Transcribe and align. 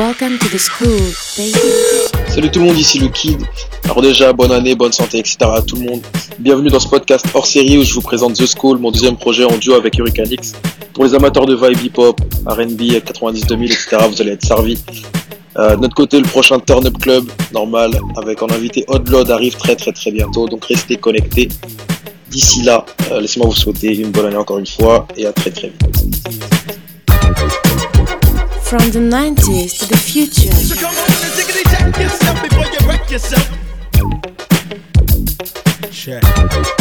Welcome 0.00 0.38
to 0.38 0.48
the 0.48 0.58
school, 0.58 0.98
baby. 1.36 1.52
Salut 2.28 2.50
tout 2.50 2.60
le 2.60 2.64
monde, 2.64 2.78
ici 2.78 2.98
le 2.98 3.08
Kid. 3.08 3.42
Alors 3.84 4.00
déjà, 4.00 4.32
bonne 4.32 4.50
année, 4.50 4.74
bonne 4.74 4.92
santé, 4.92 5.18
etc. 5.18 5.36
à 5.42 5.60
tout 5.60 5.76
le 5.76 5.82
monde. 5.82 6.00
Bienvenue 6.38 6.70
dans 6.70 6.80
ce 6.80 6.88
podcast 6.88 7.26
hors 7.34 7.46
série 7.46 7.76
où 7.76 7.82
je 7.82 7.92
vous 7.92 8.00
présente 8.00 8.32
The 8.32 8.46
School, 8.46 8.78
mon 8.78 8.90
deuxième 8.92 9.18
projet 9.18 9.44
en 9.44 9.58
duo 9.58 9.74
avec 9.74 9.98
Hurricanix. 9.98 10.54
Pour 10.94 11.04
les 11.04 11.14
amateurs 11.14 11.44
de 11.44 11.54
vibe 11.54 11.84
hip-hop, 11.84 12.18
R&B, 12.46 12.80
90-2000, 12.80 13.64
etc., 13.64 13.98
vous 14.10 14.22
allez 14.22 14.30
être 14.30 14.42
servis. 14.42 14.82
Euh, 15.58 15.76
de 15.76 15.82
notre 15.82 15.94
côté, 15.94 16.16
le 16.16 16.26
prochain 16.26 16.58
Turn 16.60 16.86
Up 16.86 16.96
Club, 16.98 17.30
normal, 17.52 17.90
avec 18.16 18.42
en 18.42 18.48
invité 18.48 18.86
Odlod 18.88 19.30
arrive 19.30 19.56
très 19.58 19.76
très 19.76 19.92
très 19.92 20.12
bientôt, 20.12 20.48
donc 20.48 20.64
restez 20.64 20.96
connectés. 20.96 21.50
D'ici 22.30 22.62
là, 22.62 22.86
euh, 23.10 23.20
laissez-moi 23.20 23.50
vous 23.50 23.54
souhaiter 23.54 23.94
une 23.98 24.12
bonne 24.12 24.24
année 24.24 24.36
encore 24.36 24.56
une 24.60 24.66
fois 24.66 25.06
et 25.18 25.26
à 25.26 25.32
très 25.34 25.50
très 25.50 25.68
vite. 25.68 26.39
From 28.70 28.88
the 28.92 29.00
90s 29.00 29.80
to 29.80 29.86
the 29.88 29.96
future. 29.96 30.52
So 30.52 30.76
come 30.76 30.94
on 30.94 31.10
and 31.10 31.34
check 31.66 31.98
yourself 31.98 32.40
before 32.40 32.66
you 32.66 32.88
wreck 32.88 33.10
yourself. 33.10 33.50
Check. 35.90 36.79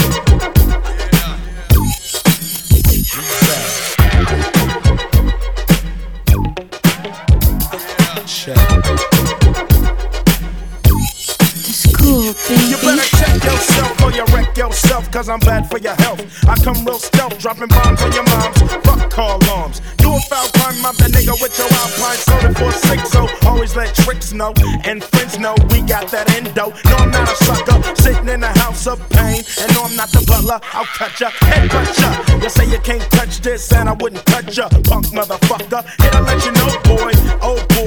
You 12.30 12.78
better 12.78 13.02
check 13.18 13.44
yourself 13.44 14.04
or 14.04 14.12
you 14.12 14.24
wreck 14.26 14.56
yourself, 14.56 15.12
cause 15.12 15.30
I'm 15.30 15.40
bad 15.40 15.68
for 15.68 15.80
your 15.80 15.96
health. 15.96 16.22
I 16.48 16.56
come 16.64 16.86
real 16.86 17.00
stealth, 17.00 17.40
dropping 17.40 17.70
bombs 17.70 18.02
on 18.04 18.12
your 18.12 18.24
moms. 18.24 18.62
Fuck 18.86 19.10
call 19.10 19.40
alarms. 19.42 19.82
Do 19.98 20.14
a 20.14 20.20
foul 20.30 20.48
crime, 20.54 20.86
I'm 20.86 20.96
the 20.98 21.10
nigga 21.10 21.34
with 21.42 21.58
your 21.58 21.68
alpine 21.74 22.18
soda 22.18 22.54
for 22.54 22.72
six, 22.72 23.10
so 23.10 23.28
always 23.48 23.76
let 23.76 23.96
tricks 23.96 24.32
know. 24.32 24.54
And 24.86 25.04
friends 25.04 25.40
know 25.40 25.56
we 25.72 25.82
got 25.82 26.08
that 26.12 26.30
endo. 26.38 26.70
No, 26.70 26.96
I'm 26.98 27.10
not 27.10 27.32
a 27.32 27.36
sucker, 27.44 27.96
sitting 27.96 28.30
in 28.30 28.44
a 28.44 28.54
house 28.60 28.86
of 28.86 29.00
pain. 29.10 29.42
And 29.60 29.74
no, 29.74 29.86
I'm 29.86 29.96
not 29.96 30.12
the 30.12 30.24
butler, 30.28 30.60
I'll 30.74 30.86
cut 30.86 31.20
ya, 31.20 31.30
head 31.42 31.70
cut 31.72 31.98
ya. 31.98 32.14
You 32.44 32.50
say 32.50 32.70
you 32.70 32.80
can't 32.80 33.02
touch 33.10 33.42
this, 33.42 33.72
and 33.74 33.90
I 33.90 33.94
wouldn't 33.94 34.26
touch 34.28 34.56
ya, 34.56 34.70
punk 34.86 35.08
motherfucker. 35.18 35.82
Here 35.98 36.12
to 36.12 36.22
let 36.22 36.46
you 36.46 36.52
know, 36.52 36.78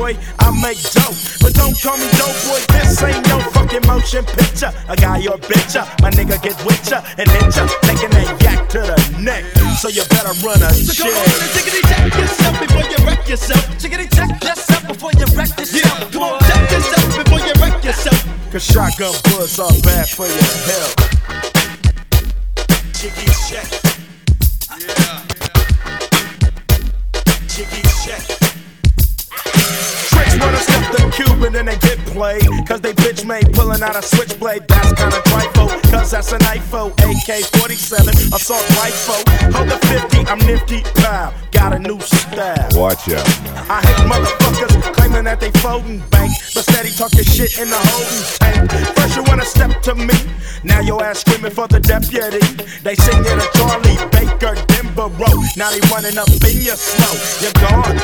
boy, 0.03 0.19
I 0.43 0.51
make 0.59 0.83
dope. 0.91 1.15
But 1.39 1.55
don't 1.55 1.79
call 1.79 1.95
me 1.97 2.11
dope, 2.19 2.35
boy, 2.51 2.59
this 2.75 2.99
ain't 3.07 3.23
no 3.31 3.39
fucking 3.55 3.87
motion 3.87 4.25
picture. 4.27 4.75
I 4.91 4.97
got 4.99 5.23
your 5.23 5.39
bitch, 5.39 5.79
ya, 5.79 5.87
my 6.03 6.11
nigga 6.11 6.43
get 6.43 6.59
with 6.67 6.83
ya 6.91 6.99
and 7.19 7.31
hit 7.31 7.55
ya, 7.55 7.63
taking 7.87 8.11
that 8.11 8.27
yak 8.43 8.69
to 8.75 8.81
the 8.83 8.99
neck. 9.23 9.45
So 9.79 9.89
you 9.89 10.03
better 10.11 10.35
run 10.43 10.59
a 10.59 10.71
So 10.75 10.93
shit. 10.93 11.07
come 11.07 11.15
on 11.15 11.27
and 11.39 11.51
tickety 11.55 11.83
check 11.87 12.11
yourself 12.19 12.55
before 12.59 12.87
you 12.91 12.99
wreck 13.07 13.23
yourself. 13.29 13.63
Tickety 13.79 14.07
check 14.11 14.31
yourself 14.43 14.83
before 14.91 15.13
you 15.15 15.27
wreck 15.39 15.53
yourself. 15.55 15.87
Yeah, 15.87 16.11
come 16.11 16.23
on, 16.27 16.41
check 16.51 16.71
yourself 16.75 17.07
before 17.23 17.41
you 17.47 17.55
wreck 17.63 17.85
yourself. 17.85 18.19
Cause 18.51 18.65
shotgun 18.65 19.15
bullets 19.31 19.59
are 19.59 19.71
bad 19.87 20.09
for 20.09 20.27
your 20.27 20.53
health. 20.67 20.95
Jiggy 22.99 23.31
check. 23.47 23.71
Yeah. 24.83 25.23
Jiggy 27.47 27.82
check. 27.82 27.82
Wanna 30.43 30.59
step 30.59 30.85
the 30.91 31.03
Cuban 31.15 31.55
and 31.55 31.69
they 31.69 31.79
get 31.79 31.99
played. 32.11 32.43
Cause 32.67 32.81
they 32.81 32.93
bitch 32.93 33.25
made 33.25 33.53
pulling 33.55 33.83
out 33.83 33.95
a 33.97 34.03
switchblade. 34.03 34.67
That's 34.67 34.93
kinda 34.93 35.23
trifle. 35.27 35.69
Cause 35.91 36.11
that's 36.11 36.33
an 36.33 36.41
IFO. 36.41 36.91
AK 36.99 37.45
47, 37.59 38.09
assault 38.35 38.67
rifle. 38.77 39.23
Hold 39.55 39.69
the 39.71 39.79
50, 39.87 40.27
I'm 40.27 40.39
nifty. 40.41 40.83
Pow. 41.01 41.33
Got 41.53 41.75
a 41.75 41.79
new 41.79 42.01
style. 42.01 42.69
Watch 42.75 43.09
out. 43.13 43.27
I 43.71 43.81
hate 43.87 44.03
motherfuckers 44.11 44.75
claiming 44.95 45.25
that 45.25 45.39
they 45.39 45.51
folding 45.61 46.01
bank, 46.11 46.33
but 46.55 46.65
steady 46.65 46.91
talking 46.91 47.23
shit 47.25 47.59
in 47.59 47.71
the 47.71 47.79
holding 47.79 48.25
tank. 48.41 48.97
First 48.97 49.17
you 49.17 49.23
wanna 49.25 49.45
step 49.45 49.81
to 49.83 49.95
me, 49.95 50.15
now 50.65 50.81
your 50.81 51.05
ass 51.05 51.21
screaming 51.21 51.53
for 51.53 51.69
the 51.69 51.79
deputy. 51.79 52.43
They 52.83 52.97
sing 52.97 53.19
you 53.19 53.35
to 53.39 53.47
Charlie 53.55 54.01
Baker, 54.11 54.59
Denver 54.67 55.07
Road. 55.23 55.45
Now 55.57 55.71
they 55.71 55.81
running 55.93 56.19
up 56.19 56.29
in 56.43 56.57
your 56.67 56.75
slow. 56.75 57.15
You're 57.39 57.55
gone, 57.63 57.95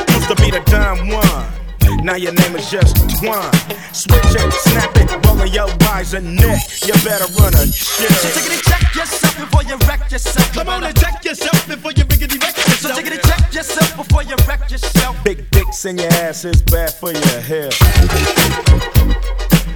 Now 2.09 2.15
your 2.15 2.33
name 2.33 2.55
is 2.55 2.71
just 2.71 2.95
Twan. 3.21 3.53
Switch 3.93 4.33
it, 4.33 4.53
snap 4.65 4.97
it, 4.97 5.27
rolling 5.27 5.53
your 5.53 5.69
eyes 5.93 6.15
and 6.15 6.35
neck. 6.35 6.59
You 6.81 6.93
better 7.05 7.31
run 7.37 7.53
a 7.53 7.67
So 7.67 8.01
shit. 8.01 8.09
tickety 8.09 8.67
check 8.67 8.95
yourself 8.95 9.37
before 9.37 9.61
you 9.61 9.77
wreck 9.87 10.09
yourself. 10.09 10.51
Come 10.53 10.69
on 10.69 10.85
and 10.85 10.99
check 10.99 11.23
yourself 11.23 11.67
before 11.67 11.91
you 11.91 12.05
riggedy 12.05 12.41
wreck 12.41 12.57
yourself. 12.57 12.79
So 12.79 12.87
yourself. 12.89 12.97
tickety 12.97 13.29
check 13.29 13.53
yourself 13.53 13.95
before 13.95 14.23
you 14.23 14.35
wreck 14.47 14.71
yourself. 14.71 15.23
Big 15.23 15.51
dicks 15.51 15.85
in 15.85 15.99
your 15.99 16.11
ass 16.25 16.45
is 16.45 16.63
bad 16.63 16.91
for 16.95 17.11
your 17.11 17.41
health. 17.45 17.77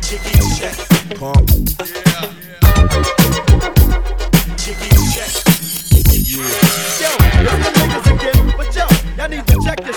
Jiggy 0.02 0.34
check. 0.58 0.74
Pump. 1.14 1.46
Jiggy 4.58 4.90
check. 5.14 5.30
Yeah. 6.34 6.50
Yo, 6.98 7.10
it's 7.30 7.62
the 7.62 7.72
niggas 7.78 8.08
again, 8.10 8.54
but 8.58 8.76
yo, 8.76 8.86
y'all 9.18 9.30
need 9.30 9.46
to 9.46 9.62
check 9.64 9.80
yourself. 9.82 9.93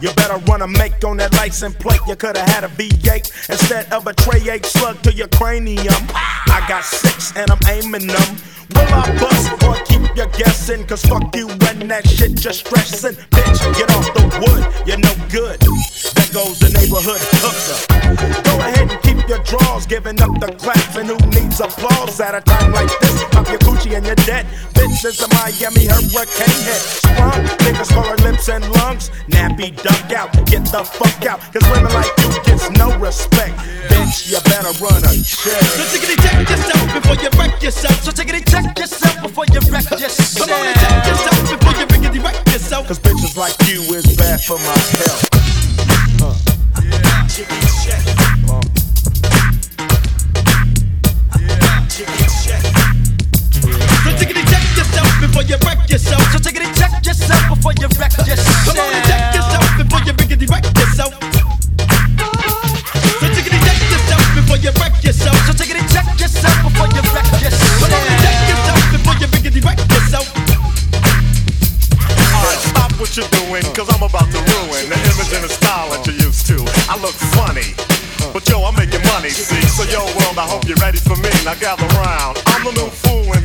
You 0.00 0.19
foul, 0.30 0.38
you 0.38 0.46
better 0.46 0.52
run 0.52 0.62
a 0.62 0.66
make 0.66 1.04
on 1.04 1.16
that 1.18 1.32
license 1.34 1.74
plate. 1.76 2.00
You 2.06 2.16
coulda 2.16 2.40
had 2.40 2.64
a 2.64 2.68
V8 2.68 3.50
instead 3.50 3.92
of 3.92 4.06
a 4.06 4.12
tray 4.14 4.50
8 4.50 4.66
slug 4.66 5.02
to 5.02 5.12
your 5.12 5.28
cranium. 5.28 5.94
I 6.14 6.64
got 6.68 6.84
six 6.84 7.36
and 7.36 7.50
I'm 7.50 7.60
aiming 7.68 8.06
them. 8.06 8.36
Will 8.74 8.94
I 8.94 9.18
bust 9.18 9.62
or 9.64 9.74
keep 9.84 10.16
you 10.16 10.26
guessing? 10.38 10.86
Cause 10.86 11.02
fuck 11.02 11.34
you 11.34 11.48
and 11.48 11.90
that 11.90 12.06
shit 12.06 12.36
just 12.36 12.66
stressing. 12.66 13.14
Bitch, 13.30 13.58
get 13.74 13.90
off 13.90 14.06
the 14.14 14.22
wood, 14.42 14.62
you're 14.86 14.98
no 14.98 15.12
good. 15.30 15.58
There 15.60 16.30
goes 16.32 16.58
the 16.60 16.70
neighborhood 16.70 17.20
hooker. 17.42 17.78
Go 18.44 18.54
ahead 18.60 18.90
and 18.90 19.02
keep 19.02 19.28
your 19.28 19.42
drawers, 19.42 19.86
giving 19.86 20.20
up 20.20 20.38
the 20.38 20.52
claps. 20.58 20.96
And 20.96 21.08
who 21.08 21.16
needs 21.30 21.60
applause 21.60 22.20
at 22.20 22.34
a 22.34 22.40
time 22.40 22.72
like 22.72 22.90
this? 23.00 23.24
Pop 23.32 23.48
your 23.48 23.58
coochie 23.58 23.96
and 23.96 24.04
you're 24.04 24.20
dead. 24.26 24.46
Bitch 24.74 25.04
is 25.04 25.20
a 25.22 25.28
Miami 25.34 25.86
hurricane 25.86 26.60
head. 26.66 26.82
Sprung, 27.00 27.42
niggas 27.64 27.90
call 27.94 28.04
her 28.04 28.20
lips 28.28 28.48
and 28.48 28.62
lungs. 28.76 29.10
Nappy 29.28 29.74
duck 29.82 30.12
out, 30.12 30.19
get 30.44 30.64
the 30.68 30.84
fuck 30.84 31.24
out. 31.26 31.40
Cause 31.52 31.64
women 31.72 31.92
like 31.92 32.10
you 32.20 32.28
gets 32.44 32.70
no 32.76 32.92
respect. 32.98 33.56
Bitch, 33.88 34.28
you 34.28 34.40
better 34.44 34.72
run 34.82 35.00
a 35.04 35.12
shit. 35.24 35.56
So 35.56 35.84
check. 35.84 35.88
tickety 35.92 36.16
check 36.20 36.48
yourself 36.48 36.84
before 36.92 37.16
you 37.16 37.30
wreck 37.38 37.62
yourself. 37.62 37.96
So 38.02 38.10
tickety 38.10 38.42
check 38.44 38.78
yourself 38.78 39.22
before 39.22 39.46
you 39.48 39.60
wreck 39.70 39.88
yourself. 39.90 40.36
Come 40.36 40.50
on 40.52 40.66
and 40.66 40.76
check 40.76 41.06
yourself 41.06 41.40
before 41.48 41.74
you 41.80 42.22
wreck 42.22 42.46
yourself. 42.52 42.86
Cause 42.88 42.98
bitches 42.98 43.36
like 43.36 43.56
you 43.68 43.80
is 43.94 44.16
bad 44.16 44.40
for 44.40 44.58
my 44.58 44.78
health. 45.00 45.28
Uh. 46.20 46.36
Jiggy 47.28 47.56
check. 47.84 48.02
Uh. 48.48 48.79
Before 55.40 55.56
you 55.56 55.56
wreck 55.64 55.88
yourself. 55.88 56.20
So 56.32 56.38
tickety 56.38 56.68
check 56.76 56.92
yourself 57.04 57.40
before 57.48 57.72
you 57.80 57.88
wreck 57.96 58.12
yourself. 58.28 58.64
Come 58.68 58.76
on 58.76 58.92
and 58.92 59.04
check 59.08 59.34
yourself 59.34 59.64
before 59.80 60.00
you 60.04 60.12
riggedy 60.12 60.46
wreck 60.50 60.64
yourself. 60.76 61.12
So 63.20 63.26
tickety 63.32 63.56
check 63.64 63.80
yourself 63.88 64.24
before 64.36 64.58
you 64.60 64.70
wreck 64.76 64.92
yourself. 65.02 65.36
So 65.48 65.52
tickety 65.56 65.80
check 65.88 66.04
yourself 66.20 66.56
before 66.60 66.88
you 66.92 67.00
wreck 67.08 67.24
yourself. 67.40 67.80
Come 67.80 67.92
on 67.96 68.04
and 68.04 68.20
check 68.20 68.36
yourself 68.52 68.80
before 68.92 69.16
you 69.16 69.26
riggedy 69.32 69.64
wreck 69.64 69.78
yourself. 69.80 70.28
Alright, 72.36 72.60
stop 72.60 72.92
what 73.00 73.16
you're 73.16 73.32
doing, 73.40 73.64
cause 73.72 73.88
I'm 73.88 74.04
about 74.04 74.28
to 74.32 74.40
ruin 74.44 74.92
the 74.92 74.98
image 75.08 75.32
and 75.32 75.44
the 75.44 75.48
style 75.48 75.88
that 75.90 76.04
you're 76.04 76.20
used 76.20 76.46
to. 76.52 76.60
I 76.88 77.00
look 77.00 77.16
funny, 77.32 77.72
but 78.32 78.44
yo, 78.48 78.64
I'm 78.64 78.76
making 78.76 79.04
money, 79.08 79.30
see? 79.30 79.60
So 79.72 79.88
yo, 79.88 80.04
world, 80.20 80.36
I 80.36 80.44
hope 80.44 80.68
you're 80.68 80.80
ready 80.84 80.98
for 80.98 81.16
me. 81.16 81.32
Now 81.44 81.56
gather 81.56 81.88
round. 81.96 82.36
I'm 82.46 82.64
the 82.64 82.72
new 82.76 82.90
fool 82.92 83.24
in 83.32 83.44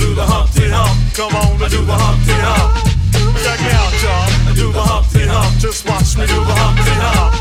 do 0.00 0.14
the 0.14 0.24
Humpty 0.24 0.66
Hump. 0.72 0.96
come 1.14 1.34
on, 1.36 1.58
to 1.60 1.68
do 1.68 1.84
the 1.84 1.92
Humpty 1.92 2.32
Hump. 2.32 2.72
Check 3.44 3.60
it 3.60 3.74
out, 3.76 3.92
y'all. 4.00 4.54
Do 4.56 4.72
the 4.72 4.80
Humpty 4.80 5.24
Hump. 5.28 5.52
Just 5.60 5.84
watch 5.84 6.16
me 6.16 6.24
do 6.26 6.40
the 6.40 6.56
Humpty 6.56 6.94
Hump. 6.96 7.36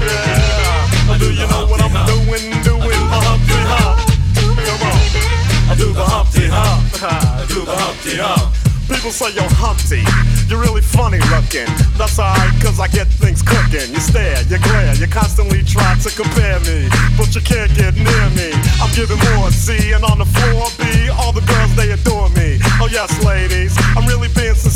Yeah, 0.00 1.18
do 1.20 1.28
you 1.28 1.46
know 1.52 1.68
what 1.68 1.84
I'm 1.84 1.92
doing? 2.08 2.48
Doing 2.64 3.02
the 3.12 3.20
Humpty 3.28 3.60
Hump. 3.68 3.96
Come 4.40 4.82
on. 4.88 5.76
Do 5.76 5.92
the 5.92 6.04
Humpty 6.04 6.48
Hump. 6.48 7.48
Do 7.48 7.64
the 7.64 7.76
Humpty 7.76 8.16
Hump. 8.16 8.58
People 8.88 9.12
say 9.12 9.28
you're 9.36 9.52
Humpty, 9.52 10.00
you're 10.48 10.64
really 10.64 10.80
funny 10.80 11.20
looking. 11.28 11.68
That's 12.00 12.16
alright, 12.18 12.56
cause 12.56 12.80
I 12.80 12.88
get 12.88 13.06
things 13.20 13.44
cooking. 13.44 13.92
You 13.92 14.00
stare, 14.00 14.40
you 14.48 14.56
glare, 14.64 14.96
you 14.96 15.06
constantly 15.06 15.60
try 15.62 15.92
to 16.00 16.10
compare 16.16 16.56
me, 16.64 16.88
but 17.28 17.34
you 17.34 17.42
can't 17.42 17.74
get 17.74 17.94
near 17.94 18.30
me. 18.30 18.50
I'm 18.80 18.90
giving 18.94 19.18
more 19.36 19.50
C, 19.50 19.92
and 19.92 20.02
on 20.04 20.18
the 20.18 20.24
floor 20.24 20.64
B, 20.78 21.10
all 21.10 21.32
the 21.32 21.44
girls 21.44 21.74
they 21.76 21.90
adore 21.92 22.30
me. 22.30 22.58
Oh 22.80 22.88
yes, 22.90 23.12
ladies, 23.22 23.76
I'm 23.96 24.06
really 24.06 24.28
being 24.34 24.54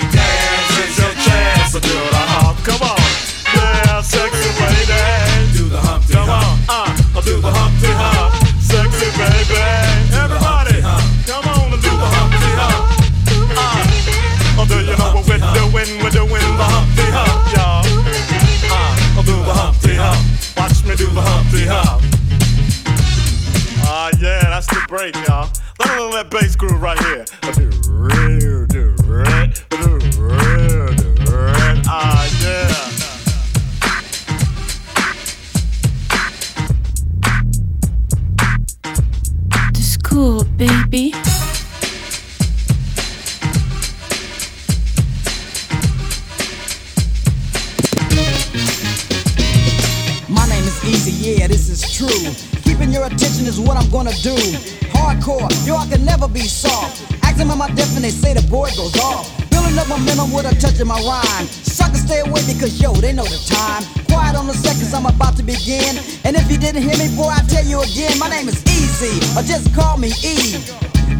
Dance 0.00 0.98
your 0.98 1.14
chance 1.26 1.72
to 1.72 1.80
do 1.80 1.88
the 1.88 2.22
hump. 2.38 2.58
Come 2.62 2.82
on, 2.86 3.02
yeah, 3.54 4.00
sexy. 4.00 4.46
Do 5.58 5.68
the 5.68 5.80
Come 6.12 6.30
on, 6.30 6.58
uh, 6.68 6.86
do 7.22 7.40
the 7.40 7.50
Hump, 7.50 7.74
sexy 8.62 9.10
baby. 9.18 9.58
Everybody, 10.14 10.82
come 11.26 11.46
on 11.50 11.72
and 11.72 11.82
do 11.82 11.90
the 11.90 12.08
Hump. 12.14 12.30
Do 14.68 14.74
you 14.80 14.94
know 14.96 15.10
what 15.14 15.26
we're 15.26 15.42
doing? 15.54 15.90
We're 16.02 16.10
doing 16.10 16.46
the 16.46 16.66
Hump, 16.68 16.86
y'all. 17.56 17.82
Do 19.24 19.34
the 19.34 19.52
Hump. 19.52 19.74
Watch 20.56 20.84
me 20.84 20.94
do 20.94 21.06
the 21.06 21.20
Hump. 21.20 22.02
Ah, 23.90 24.10
yeah, 24.20 24.42
that's 24.42 24.66
the 24.66 24.80
break, 24.86 25.14
y'all. 25.26 25.48
Let 25.80 25.88
me 25.96 26.10
that 26.12 26.30
bass 26.30 26.54
groove 26.56 26.80
right 26.82 26.98
here. 27.00 27.24
Know 63.18 63.26
the 63.26 63.42
time. 63.50 63.82
Quiet 64.06 64.38
on 64.38 64.46
the 64.46 64.54
seconds, 64.54 64.94
I'm 64.94 65.06
about 65.06 65.34
to 65.38 65.42
begin. 65.42 65.98
And 66.22 66.38
if 66.38 66.46
you 66.46 66.56
didn't 66.56 66.86
hear 66.86 66.94
me, 67.02 67.10
boy, 67.18 67.34
I 67.34 67.42
tell 67.50 67.66
you 67.66 67.82
again, 67.82 68.14
my 68.14 68.30
name 68.30 68.46
is 68.46 68.62
Easy, 68.70 69.18
or 69.34 69.42
just 69.42 69.74
call 69.74 69.98
me 69.98 70.14
E. 70.22 70.62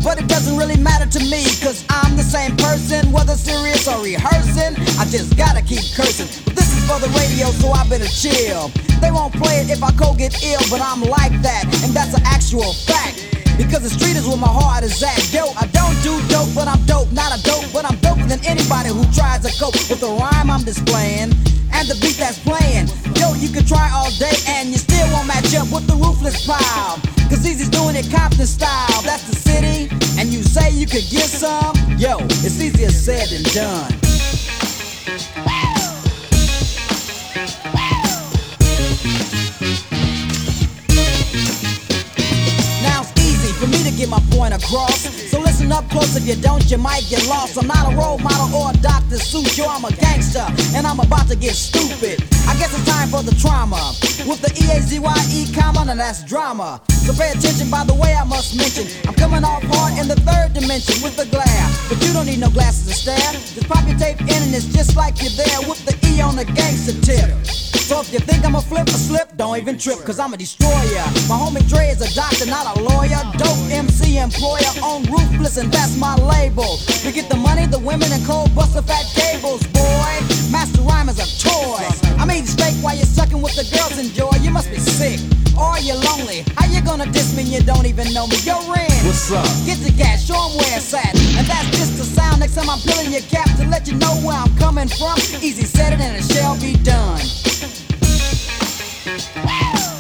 But 0.06 0.22
it 0.22 0.30
doesn't 0.30 0.54
really 0.54 0.78
matter 0.78 1.10
to 1.18 1.20
me, 1.26 1.42
cause 1.58 1.82
I'm 1.90 2.14
the 2.14 2.22
same 2.22 2.54
person, 2.54 3.10
whether 3.10 3.34
serious 3.34 3.90
or 3.90 3.98
rehearsing. 3.98 4.78
I 4.94 5.10
just 5.10 5.34
gotta 5.34 5.58
keep 5.58 5.82
cursing. 5.98 6.30
But 6.46 6.54
this 6.54 6.70
is 6.70 6.86
for 6.86 7.02
the 7.02 7.10
radio, 7.18 7.50
so 7.58 7.74
I 7.74 7.82
better 7.90 8.06
chill. 8.06 8.70
They 9.02 9.10
won't 9.10 9.34
play 9.34 9.58
it 9.58 9.66
if 9.66 9.82
I 9.82 9.90
go 9.98 10.14
get 10.14 10.38
ill, 10.46 10.62
but 10.70 10.78
I'm 10.78 11.02
like 11.02 11.34
that, 11.42 11.66
and 11.82 11.90
that's 11.90 12.14
an 12.14 12.22
actual 12.22 12.78
fact. 12.86 13.26
Because 13.58 13.82
the 13.82 13.90
street 13.90 14.14
is 14.14 14.22
where 14.22 14.38
my 14.38 14.46
heart 14.46 14.86
is 14.86 15.02
at. 15.02 15.18
Yo, 15.34 15.50
I 15.58 15.66
don't 15.74 15.98
do 16.06 16.14
dope, 16.30 16.54
but 16.54 16.70
I'm 16.70 16.78
dope. 16.86 17.10
Not 17.10 17.34
a 17.34 17.42
dope, 17.42 17.66
but 17.74 17.82
I'm 17.82 17.98
doper 17.98 18.22
than 18.30 18.38
anybody 18.46 18.94
who 18.94 19.02
tries 19.10 19.42
to 19.42 19.50
cope 19.58 19.74
with 19.90 19.98
the 19.98 20.14
rhyme 20.14 20.46
I'm 20.48 20.62
displaying 20.62 21.34
and 21.78 21.86
the 21.88 21.94
beat 22.02 22.18
that's 22.18 22.38
playing. 22.40 22.90
Yo, 23.14 23.34
you 23.34 23.48
can 23.48 23.64
try 23.64 23.88
all 23.94 24.10
day 24.18 24.34
and 24.48 24.70
you 24.70 24.78
still 24.78 25.06
won't 25.12 25.28
match 25.28 25.54
up 25.54 25.70
with 25.70 25.86
the 25.86 25.94
ruthless 25.94 26.44
pile. 26.44 26.98
Cause 27.30 27.46
Easy's 27.46 27.68
doing 27.68 27.94
it 27.94 28.10
Compton 28.10 28.46
style. 28.46 29.02
That's 29.02 29.22
the 29.30 29.36
city, 29.36 29.88
and 30.18 30.28
you 30.28 30.42
say 30.42 30.70
you 30.70 30.86
could 30.86 31.06
get 31.08 31.30
some? 31.30 31.76
Yo, 31.98 32.18
it's 32.42 32.60
easier 32.60 32.90
said 32.90 33.28
than 33.30 33.42
done. 33.54 33.92
Now 42.82 43.02
it's 43.02 43.12
easy 43.22 43.52
for 43.52 43.66
me 43.68 43.84
to 43.84 43.92
get 43.96 44.08
my 44.08 44.20
point 44.30 44.54
across. 44.54 45.06
So 45.30 45.47
listen 45.58 45.72
up 45.72 45.90
close, 45.90 46.14
if 46.14 46.26
you 46.26 46.40
don't, 46.40 46.70
you 46.70 46.78
might 46.78 47.04
get 47.08 47.26
lost. 47.26 47.58
I'm 47.58 47.66
not 47.66 47.92
a 47.92 47.96
role 47.96 48.18
model 48.18 48.54
or 48.54 48.70
a 48.70 48.76
Dr. 48.78 49.18
Seuss, 49.18 49.58
yo, 49.58 49.66
I'm 49.66 49.84
a 49.84 49.90
gangster, 49.90 50.46
and 50.76 50.86
I'm 50.86 51.00
about 51.00 51.26
to 51.28 51.36
get 51.36 51.54
stupid. 51.54 52.22
I 52.46 52.54
guess 52.58 52.70
it's 52.74 52.86
time 52.86 53.08
for 53.08 53.22
the 53.22 53.34
trauma. 53.34 53.92
With 54.26 54.40
the 54.40 54.52
E-A-Z-Y-E 54.54 55.52
comma, 55.54 55.84
and 55.90 55.98
that's 55.98 56.22
drama. 56.24 56.80
So 56.88 57.12
pay 57.12 57.30
attention 57.30 57.70
by 57.70 57.84
the 57.84 57.94
way 57.94 58.14
I 58.14 58.24
must 58.24 58.56
mention. 58.56 58.86
I'm 59.08 59.14
coming 59.14 59.42
off 59.42 59.62
hard 59.74 59.98
in 59.98 60.06
the 60.06 60.20
third 60.22 60.54
dimension 60.54 61.02
with 61.02 61.16
the 61.16 61.26
glare. 61.26 61.66
But 61.88 61.98
you 62.06 62.12
don't 62.12 62.26
need 62.26 62.38
no 62.38 62.50
glasses 62.50 62.86
to 62.86 62.94
stare. 62.94 63.32
Just 63.32 63.68
pop 63.68 63.86
your 63.88 63.98
tape 63.98 64.20
in 64.20 64.42
and 64.42 64.54
it's 64.54 64.66
just 64.66 64.96
like 64.96 65.20
you're 65.22 65.34
there 65.34 65.60
with 65.68 65.84
the 65.86 65.94
E 66.06 66.20
on 66.20 66.36
the 66.36 66.44
gangster 66.44 66.94
tip. 67.00 67.67
So 67.88 68.02
if 68.02 68.12
you 68.12 68.18
think 68.18 68.44
I'm 68.44 68.54
a 68.54 68.60
flip 68.60 68.86
or 68.88 69.00
slip, 69.00 69.34
don't 69.38 69.56
even 69.56 69.78
trip, 69.78 70.04
cause 70.04 70.20
I'm 70.20 70.34
a 70.34 70.36
destroyer. 70.36 71.08
My 71.24 71.40
homie 71.40 71.64
Dre 71.72 71.88
is 71.88 72.04
a 72.04 72.14
doctor, 72.14 72.44
not 72.44 72.76
a 72.76 72.82
lawyer. 72.84 73.16
Dope 73.40 73.64
MC 73.72 74.18
employer 74.18 74.68
on 74.84 75.08
ruthless, 75.08 75.56
and 75.56 75.72
that's 75.72 75.96
my 75.96 76.12
label. 76.20 76.76
We 77.00 77.16
get 77.16 77.30
the 77.30 77.40
money, 77.40 77.64
the 77.64 77.78
women, 77.78 78.12
and 78.12 78.20
cold 78.26 78.54
bust 78.54 78.76
buster 78.76 78.84
fat 78.84 79.08
cables, 79.16 79.64
boy. 79.72 80.12
Master 80.52 80.84
rhyme 80.84 81.08
is 81.08 81.16
a 81.16 81.28
toy. 81.40 81.80
I'm 82.20 82.30
eating 82.30 82.44
steak 82.44 82.76
while 82.84 82.94
you're 82.94 83.08
sucking 83.08 83.40
with 83.40 83.56
the 83.56 83.64
girls 83.72 83.96
enjoy. 83.96 84.36
You 84.44 84.50
must 84.50 84.68
be 84.68 84.76
sick. 84.76 85.16
Or 85.56 85.80
you're 85.80 85.96
lonely. 85.96 86.44
How 86.60 86.68
you 86.68 86.84
gonna 86.84 87.08
diss 87.08 87.34
me 87.34 87.42
you 87.42 87.64
don't 87.64 87.86
even 87.86 88.12
know 88.12 88.26
me? 88.26 88.36
Yo, 88.44 88.60
Ren. 88.68 88.84
What's 89.08 89.32
up? 89.32 89.48
Get 89.64 89.80
the 89.80 89.96
gas, 89.96 90.28
show 90.28 90.36
'em 90.36 90.60
where 90.60 90.76
it's 90.76 90.92
at. 90.92 91.16
And 91.40 91.46
that's 91.48 91.72
just 91.72 91.96
the 91.96 92.04
sound. 92.04 92.40
Next 92.40 92.54
time 92.54 92.68
I'm 92.68 92.84
peeling 92.84 93.12
your 93.16 93.24
cap 93.32 93.48
to 93.56 93.64
let 93.64 93.88
you 93.88 93.94
know 93.96 94.12
where 94.20 94.36
I'm 94.36 94.52
coming 94.58 94.88
from. 94.88 95.16
Easy 95.40 95.64
said 95.64 95.94
it 95.94 96.00
and 96.04 96.20
it 96.20 96.24
shall 96.28 96.54
be 96.60 96.76
done. 96.84 97.47
To 99.08 99.97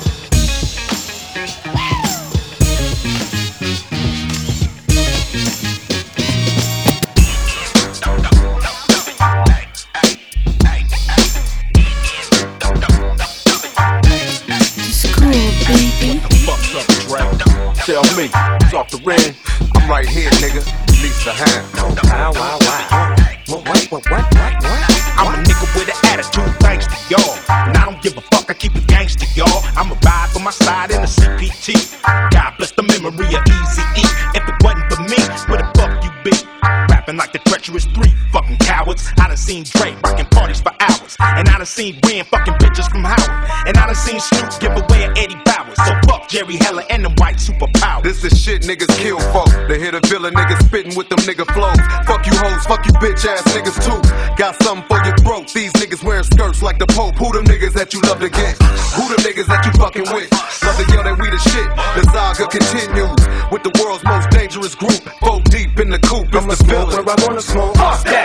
They 49.68 49.78
hit 49.78 49.92
a 49.92 50.00
villain 50.08 50.32
niggas 50.32 50.64
spitting 50.64 50.96
with 50.96 51.10
them 51.10 51.18
nigga 51.28 51.44
flows. 51.52 51.76
Fuck 52.08 52.24
you 52.24 52.32
hoes, 52.40 52.64
fuck 52.64 52.86
you 52.86 52.92
bitch 53.04 53.28
ass 53.28 53.44
niggas 53.52 53.76
too. 53.84 54.00
Got 54.40 54.56
something 54.62 54.88
for 54.88 54.96
your 55.04 55.14
throat. 55.18 55.52
These 55.52 55.72
niggas 55.74 56.02
wearing 56.02 56.24
skirts 56.24 56.62
like 56.62 56.78
the 56.78 56.86
Pope. 56.86 57.16
Who 57.16 57.30
them 57.32 57.44
niggas 57.44 57.74
that 57.74 57.92
you 57.92 58.00
love 58.08 58.18
to 58.20 58.30
get? 58.30 58.56
Who 58.96 59.04
them 59.12 59.20
niggas 59.20 59.46
that 59.46 59.66
you 59.66 59.72
fucking 59.76 60.08
with? 60.16 60.32
Love 60.32 60.76
to 60.80 60.84
yell 60.88 61.04
that 61.04 61.20
we 61.20 61.28
the 61.28 61.38
shit. 61.52 61.68
The 62.00 62.02
saga 62.16 62.48
continues 62.48 63.12
with 63.52 63.62
the 63.62 63.72
world's 63.84 64.04
most 64.04 64.30
dangerous 64.30 64.74
group. 64.74 65.04
Four 65.20 65.40
deep 65.52 65.78
in 65.78 65.90
the 65.90 65.98
coop. 66.00 66.32
I'ma 66.34 66.48
the 66.48 66.56
smoke 66.56 66.88
villain. 66.88 67.04
where 67.04 67.16
I 67.18 67.26
wanna 67.28 67.42
smoke. 67.42 67.76
Fuck 67.76 68.04
that. 68.04 68.17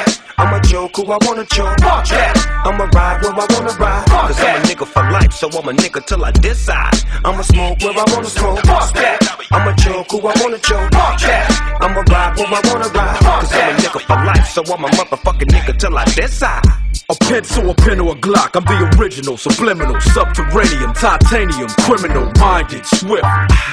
I'ma 0.63 0.71
joke 0.71 0.95
who 0.95 1.11
I 1.11 1.17
wanna 1.27 1.45
joke. 1.45 1.77
Fuck 1.81 2.07
that. 2.07 2.63
I'ma 2.63 2.85
ride 2.95 3.21
where 3.21 3.33
I 3.33 3.45
wanna 3.51 3.73
ride. 3.75 4.07
Fuck 4.07 4.27
Cause 4.27 4.39
I'm 4.39 4.55
a 4.55 4.59
that. 4.59 4.65
nigga 4.65 4.87
for 4.87 5.03
life, 5.11 5.33
so 5.33 5.47
I'm 5.47 5.67
a 5.67 5.73
nigga 5.73 6.05
till 6.05 6.23
I 6.23 6.31
decide. 6.31 7.03
I'ma 7.25 7.41
smoke 7.41 7.81
where 7.81 7.91
I 7.91 8.05
wanna 8.07 8.29
smoke. 8.29 8.59
Fuck 8.65 8.93
that. 8.93 9.19
I'ma 9.51 9.75
joke 9.75 10.11
who 10.11 10.19
I 10.19 10.33
wanna 10.39 10.57
joke. 10.59 10.89
Fuck 10.93 11.19
that. 11.21 11.77
I'ma 11.81 12.01
ride 12.07 12.37
where 12.37 12.47
I 12.47 12.61
wanna 12.71 12.89
ride. 12.95 13.19
Cause 13.19 13.51
I'm 13.53 13.69
a 13.69 13.73
that. 13.73 13.81
nigga 13.83 13.99
for 14.07 14.15
life, 14.23 14.47
so 14.47 14.61
I'm 14.63 14.85
a 14.85 14.87
motherfucking 14.87 15.51
nigga 15.51 15.77
till 15.77 15.97
I 15.97 16.05
decide. 16.05 16.82
A 17.09 17.15
pencil, 17.15 17.69
a 17.69 17.75
pen, 17.75 17.99
or 17.99 18.13
a 18.13 18.15
Glock. 18.15 18.55
I'm 18.55 18.63
the 18.63 18.97
original, 18.97 19.35
subliminal, 19.35 19.99
subterranean, 19.99 20.93
titanium, 20.93 21.67
criminal, 21.81 22.31
minded, 22.39 22.85
swift. 22.85 23.25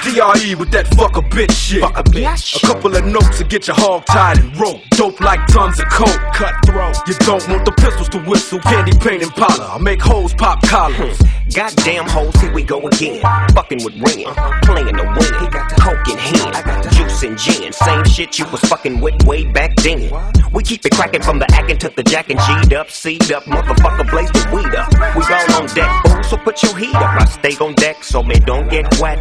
DRE 0.03 0.55
with 0.55 0.69
that 0.71 0.87
fuck 0.97 1.15
a 1.15 1.21
bitch 1.21 1.51
shit. 1.51 1.81
Fuck 1.81 1.97
a 1.97 2.03
bitch. 2.03 2.61
A 2.61 2.67
couple 2.67 2.93
of 2.93 3.05
notes 3.05 3.37
to 3.37 3.45
get 3.45 3.67
your 3.67 3.77
hog 3.77 4.05
tied 4.05 4.39
and 4.39 4.59
rope. 4.59 4.81
Dope 4.91 5.21
like 5.21 5.45
tons 5.47 5.79
of 5.79 5.87
coke. 5.87 6.19
Cutthroat. 6.33 6.97
You 7.07 7.13
don't 7.19 7.47
want 7.47 7.63
the 7.63 7.71
pistols 7.71 8.09
to 8.09 8.19
whistle. 8.19 8.59
Candy 8.59 8.97
paint 8.99 9.23
and 9.23 9.31
powder. 9.31 9.63
I 9.63 9.77
make 9.77 10.01
hoes 10.01 10.33
pop 10.33 10.61
collars. 10.63 11.17
Hmm. 11.17 11.31
Goddamn 11.55 12.07
hoes, 12.07 12.35
here 12.35 12.53
we 12.53 12.63
go 12.63 12.85
again. 12.87 13.21
Fucking 13.53 13.83
with 13.83 13.95
Ren, 13.95 14.23
playing 14.63 14.95
the 14.95 15.03
win. 15.03 15.41
He 15.41 15.47
got 15.47 15.69
the 15.69 15.75
coke 15.81 16.07
in 16.07 16.17
hand, 16.17 16.55
I 16.55 16.61
got 16.63 16.83
the 16.83 16.89
juice 16.89 17.23
and 17.23 17.37
gin. 17.37 17.73
Same 17.73 18.03
shit 18.05 18.39
you 18.39 18.45
was 18.51 18.61
fucking 18.61 19.01
with 19.01 19.23
way 19.25 19.45
back 19.45 19.75
then. 19.77 20.09
We 20.53 20.63
keep 20.63 20.85
it 20.85 20.91
cracking 20.91 21.21
from 21.21 21.39
the 21.39 21.49
acting 21.53 21.77
to 21.77 21.89
the 21.89 22.03
jack 22.03 22.29
and 22.29 22.39
G'd 22.39 22.73
up, 22.73 22.89
C'd 22.91 23.31
up, 23.31 23.43
motherfucker 23.45 24.09
blaze 24.09 24.29
the 24.31 24.49
weed 24.53 24.75
up. 24.75 24.91
We 25.15 25.23
all 25.23 25.61
on 25.61 25.67
deck, 25.67 25.89
fool, 26.05 26.23
so 26.23 26.37
put 26.37 26.61
your 26.61 26.75
heat 26.77 26.95
up. 26.95 27.21
I 27.21 27.25
stay 27.25 27.55
on 27.63 27.73
deck 27.75 28.03
so 28.03 28.21
me 28.21 28.35
don't 28.35 28.69
get 28.69 28.99
wet. 28.99 29.19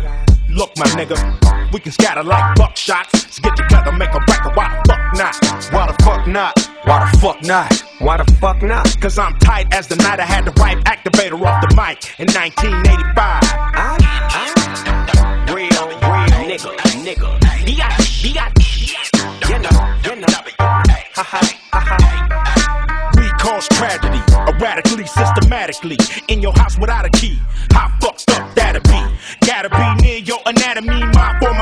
Look, 0.49 0.77
my 0.77 0.87
nigga, 0.99 1.73
we 1.73 1.79
can 1.79 1.93
scatter 1.93 2.25
like 2.25 2.57
buckshots. 2.57 3.31
So 3.31 3.43
get 3.43 3.57
together, 3.57 3.93
make 3.93 4.11
a 4.11 4.19
record. 4.19 4.57
Why 4.57 4.83
the 4.83 4.93
fuck 4.93 5.15
not? 5.15 5.73
Why 5.73 5.87
the 5.87 6.03
fuck 6.03 6.27
not? 6.27 6.71
Why 6.85 7.11
the 7.11 7.19
fuck 7.19 7.43
not? 7.43 7.85
Why 8.01 8.17
the 8.17 8.33
fuck 8.41 8.63
not? 8.63 9.01
Cause 9.01 9.17
I'm 9.17 9.39
tight 9.39 9.73
as 9.73 9.87
the 9.87 9.97
night 9.97 10.19
I 10.19 10.25
had 10.25 10.47
the 10.47 10.53
right 10.53 10.79
activator 10.85 11.41
off 11.47 11.63
the 11.63 11.77
mic 11.77 12.19
in 12.19 12.27
1985. 12.35 13.15
I, 13.17 13.99
I, 14.00 14.00
We 21.21 21.27
cause 23.39 23.69
tragedy, 23.69 24.23
erratically, 24.49 25.05
systematically. 25.05 25.99
In 26.29 26.41
your 26.41 26.55
house 26.55 26.79
without 26.79 27.05
a 27.05 27.11
key. 27.11 27.39
How 27.73 27.95
fucked 28.01 28.31
up 28.31 28.55
that'd 28.55 28.83
be? 28.85 29.05
Gotta 29.47 29.69
be 29.69 30.03
near 30.03 30.19
your 30.19 30.39
anatomy, 30.47 31.05
my 31.13 31.39
form. 31.41 31.60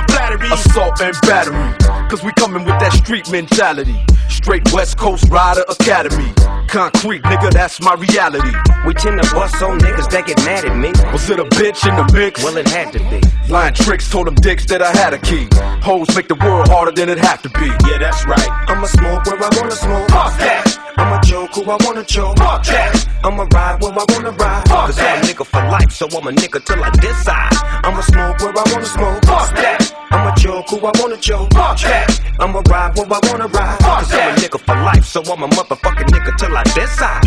Assault 0.53 1.01
and 1.01 1.15
battery. 1.23 2.09
Cause 2.09 2.23
we 2.23 2.33
coming 2.33 2.65
with 2.65 2.79
that 2.81 2.93
street 2.93 3.31
mentality. 3.31 3.97
Straight 4.29 4.73
West 4.73 4.97
Coast 4.97 5.29
Rider 5.31 5.63
Academy. 5.69 6.33
Concrete, 6.69 7.23
nigga, 7.23 7.51
that's 7.51 7.81
my 7.81 7.95
reality. 7.95 8.53
We 8.87 8.95
tend 8.95 9.23
to 9.23 9.35
bust 9.35 9.63
on 9.63 9.79
niggas 9.79 10.11
that 10.11 10.27
get 10.27 10.37
mad 10.45 10.65
at 10.65 10.77
me. 10.77 10.93
Was 11.13 11.29
it 11.31 11.41
a 11.41 11.45
bitch 11.45 11.89
in 11.89 11.97
the 11.97 12.13
mix? 12.13 12.43
Well, 12.43 12.57
it 12.57 12.69
had 12.69 12.93
to 12.93 12.99
be. 13.11 13.21
Lying 13.49 13.75
tricks 13.75 14.09
told 14.11 14.27
them 14.27 14.35
dicks 14.37 14.65
that 14.67 14.83
I 14.83 14.93
had 14.93 15.15
a 15.15 15.19
key. 15.19 15.49
Hoes 15.83 16.15
make 16.15 16.29
the 16.29 16.35
world 16.37 16.69
harder 16.69 16.93
than 16.93 17.09
it 17.09 17.19
have 17.19 17.43
to 17.43 17.51
be. 17.51 17.67
Yeah, 17.89 17.99
that's 17.99 18.25
right. 18.27 18.49
I'ma 18.69 18.87
smoke 18.87 19.25
where 19.27 19.43
I 19.43 19.49
wanna 19.57 19.71
smoke. 19.73 20.09
Fuck 20.09 20.39
that. 20.39 20.79
I'ma 20.99 21.18
joke 21.53 21.65
who 21.65 21.71
I 21.71 21.77
wanna 21.85 22.05
joke. 22.05 22.39
Fuck 22.39 22.65
that. 22.65 23.09
I'ma 23.25 23.47
ride 23.53 23.83
where 23.83 23.93
I 23.93 24.05
wanna 24.09 24.31
ride. 24.33 24.69
Fuck 24.69 24.87
Cause 24.87 24.99
I'm 24.99 25.05
a 25.05 25.21
that. 25.21 25.25
nigga 25.25 25.47
for 25.47 25.63
life, 25.71 25.91
so 25.93 26.07
I'm 26.07 26.27
a 26.27 26.31
nigga 26.33 26.65
till 26.65 26.83
I 26.85 26.91
decide. 26.91 27.53
I'ma 27.85 28.01
smoke 28.01 28.39
where 28.41 28.53
I 28.57 28.63
wanna 28.73 28.87
smoke. 28.87 29.25
Fuck 29.25 29.55
that. 29.57 29.95
I'ma 30.11 30.35
joke 30.37 30.69
who 30.71 30.79
I 30.87 30.93
wanna 31.01 31.17
joke. 31.17 31.53
Fuck 31.53 31.79
that. 31.81 32.21
I'ma 32.41 32.63
ride 32.69 32.97
where 32.97 33.07
I 33.13 33.21
wanna 33.31 33.47
ride. 33.49 33.79
Fuck 33.79 33.99
Cause 33.99 34.13
I'm 34.13 34.19
a 34.19 34.35
that. 34.35 34.39
nigga 34.39 34.61
for 34.61 34.75
life, 34.75 35.05
so 35.05 35.21
I'm 35.23 35.43
a 35.43 35.49
motherfucking 35.49 36.09
nigga 36.13 36.37
till 36.39 36.57
I 36.57 36.63
decide. 36.65 37.23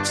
It's 0.00 0.10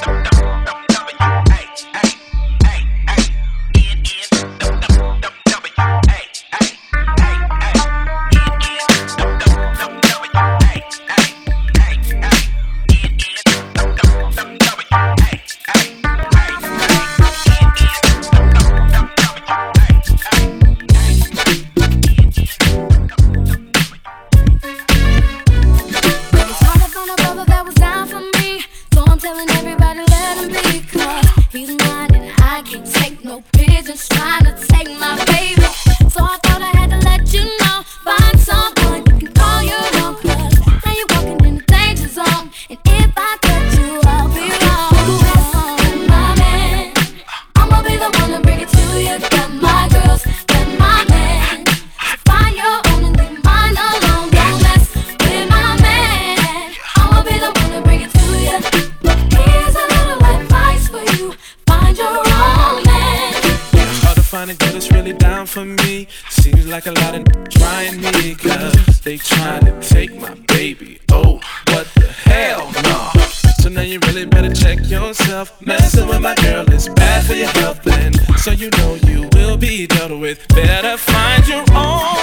you 73.94 74.00
really 74.08 74.26
better 74.26 74.52
check 74.52 74.80
yourself. 74.90 75.62
Messing 75.62 76.08
with 76.08 76.22
my 76.22 76.34
girl 76.36 76.68
is 76.74 76.90
bad 76.90 77.26
for 77.26 77.34
your 77.34 77.48
health, 77.50 77.86
and 77.86 78.16
so 78.40 78.50
you 78.52 78.72
know 78.72 78.96
you 79.06 79.30
will 79.34 79.56
be 79.56 79.86
dealt 79.86 80.20
with. 80.20 80.48
Better 80.48 80.98
find 80.98 81.48
your 81.48 81.60
own, 81.74 82.02
own 82.02 82.23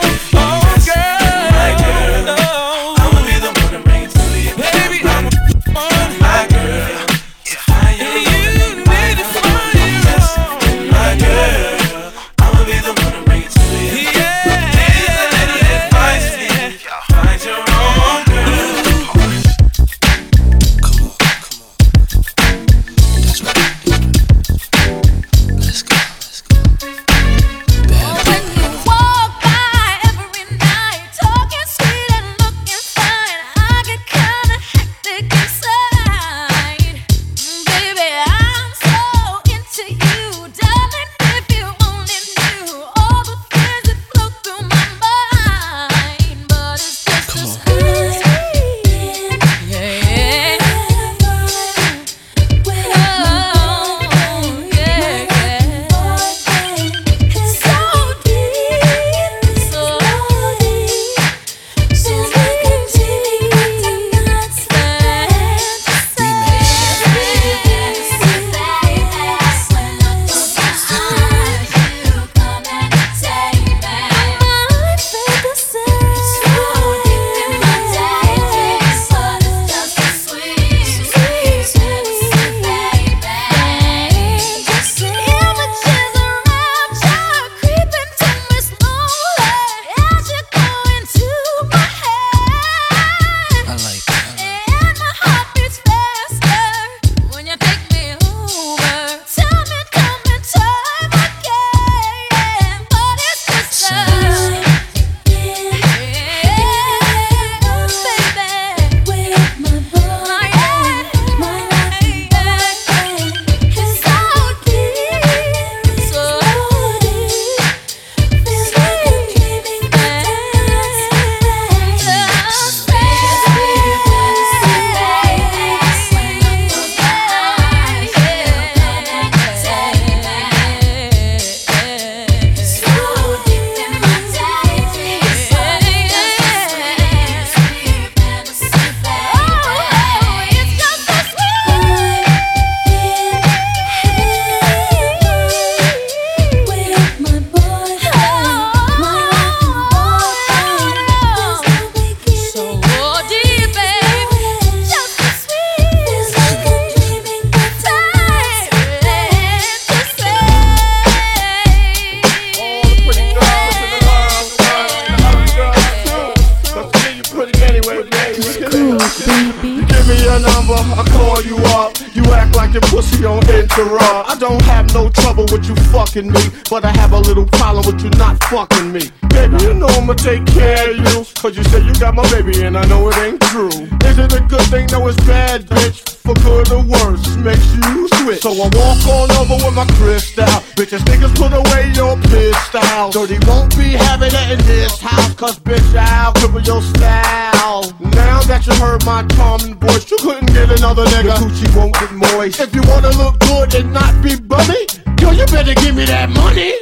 But 193.31 193.39
he 193.39 193.49
won't 193.49 193.77
be 193.77 193.91
having 193.93 194.33
it 194.33 194.59
in 194.59 194.67
this 194.67 194.99
house, 194.99 195.35
cause 195.35 195.57
bitch, 195.61 195.95
I'll 195.95 196.33
cripple 196.35 196.67
your 196.67 196.83
style. 196.83 197.83
Now 198.01 198.41
that 198.43 198.67
you 198.67 198.75
heard 198.75 199.05
my 199.05 199.23
calm 199.37 199.79
voice, 199.79 200.11
you 200.11 200.17
couldn't 200.17 200.47
get 200.47 200.69
another 200.77 201.05
nigga. 201.05 201.25
Your 201.25 201.35
coochie 201.35 201.77
won't 201.77 201.95
get 201.95 202.11
moist. 202.13 202.59
If 202.59 202.75
you 202.75 202.83
wanna 202.89 203.11
look 203.11 203.39
good 203.41 203.73
and 203.77 203.93
not 203.93 204.21
be 204.21 204.35
bummy, 204.35 204.85
yo, 205.21 205.31
you 205.31 205.47
better 205.47 205.75
give 205.75 205.95
me 205.95 206.07
that 206.07 206.29
money. 206.31 206.73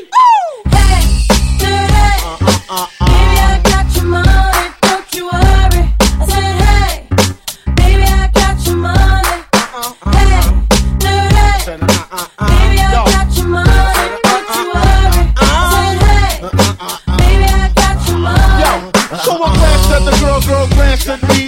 Hey, 0.71 1.05
Hey. 1.61 2.17
Uh, 2.25 2.39
uh, 2.41 2.61
uh, 2.71 2.87
uh. 3.01 3.08
recently 21.09 21.48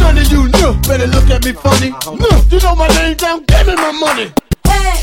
None 0.00 0.18
of 0.18 0.30
you 0.32 0.48
know. 0.48 0.74
Better 0.86 1.06
look 1.06 1.28
at 1.30 1.44
me 1.44 1.52
funny. 1.52 1.90
No, 1.90 2.30
you 2.50 2.60
know 2.60 2.74
my 2.74 2.88
name 2.88 3.16
down. 3.16 3.44
Give 3.44 3.66
me 3.66 3.74
my 3.74 3.92
money. 3.92 4.32
Hey, 4.66 4.98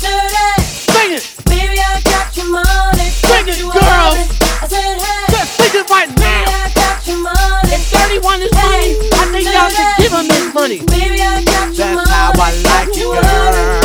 dirty. 0.00 0.62
Sing 0.62 1.12
it. 1.12 1.24
Baby, 1.46 1.78
I 1.80 2.00
got 2.04 2.36
your 2.36 2.48
money. 2.50 3.08
Sing 3.10 3.48
it, 3.48 3.60
girl. 3.60 3.82
I 3.82 4.66
said, 4.68 4.98
hey. 4.98 5.26
Just 5.32 5.50
sing 5.56 5.80
it 5.80 5.90
right 5.90 6.08
now. 6.08 6.44
Baby, 6.44 6.52
I 6.52 6.72
got 6.74 7.06
your 7.06 7.18
money. 7.18 7.72
If 7.72 7.82
31 7.92 8.42
is 8.42 8.50
hey, 8.52 8.96
money, 8.96 9.10
I 9.12 9.24
think 9.32 9.44
y'all 9.52 9.70
should 9.70 9.92
give 9.98 10.12
him 10.12 10.28
this 10.28 10.54
money. 10.54 10.78
Baby, 10.86 11.20
I 11.22 11.44
got 11.44 11.68
your 11.68 11.76
That's 11.76 11.94
money. 11.94 11.96
That's 11.96 12.10
how 12.10 12.32
I 12.36 12.50
like 12.62 12.88
it, 12.96 13.04
girl. 13.04 13.81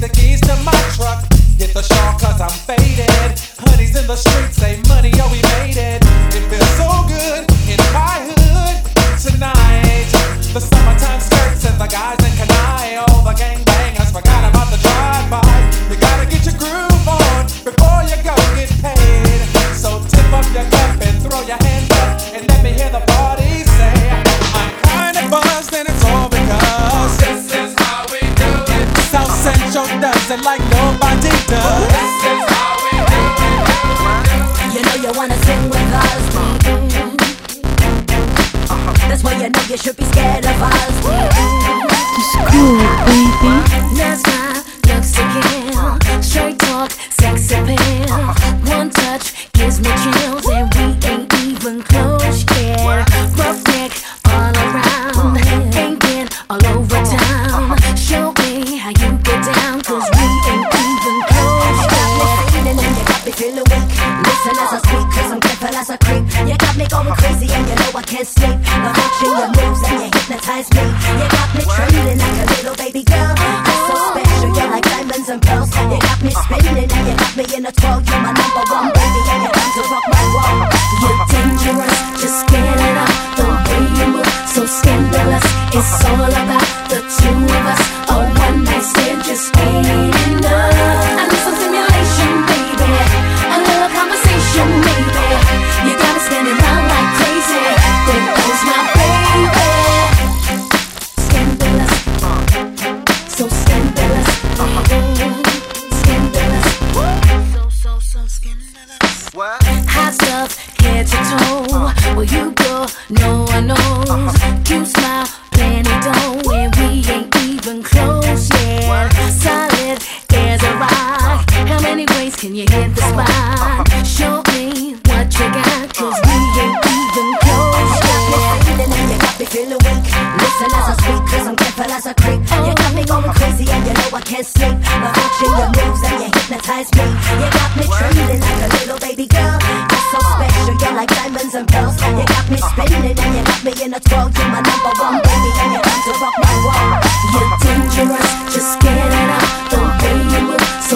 take 0.00 0.12
the 0.12 0.20
keys 0.20 0.40
to 0.42 0.56
my 0.62 0.72
truck. 0.94 1.22
Get 1.58 1.72
the 1.72 1.82
shawl 1.82 2.18
cause 2.18 2.40
I'm 2.40 2.50
faded. 2.50 3.38
Honey's 3.58 3.96
in 3.96 4.06
the 4.06 4.16
streets, 4.16 4.56
say 4.56 4.80
money, 4.88 5.12
oh 5.16 5.30
we 5.30 5.40
made 5.42 5.76
it. 5.76 6.05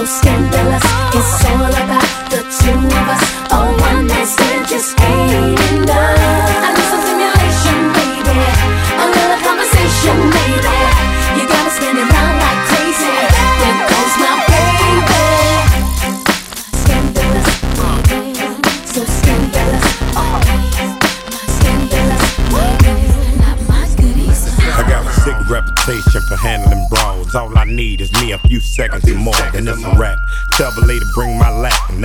so 0.00 0.06
scandalous 0.06 1.09